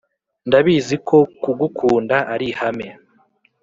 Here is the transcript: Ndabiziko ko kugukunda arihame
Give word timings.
Ndabiziko 0.47 1.15
ko 1.19 1.23
kugukunda 1.41 2.15
arihame 2.33 2.87